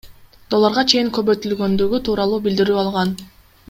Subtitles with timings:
[0.53, 3.19] долларга чейин көбөйтүлгөндүгү тууралуу билдирүү алган.